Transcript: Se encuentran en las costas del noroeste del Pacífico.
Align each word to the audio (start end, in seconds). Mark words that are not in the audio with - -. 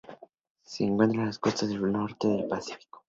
Se 0.63 0.83
encuentran 0.83 1.19
en 1.21 1.25
las 1.27 1.37
costas 1.37 1.69
del 1.69 1.91
noroeste 1.91 2.27
del 2.27 2.47
Pacífico. 2.47 2.99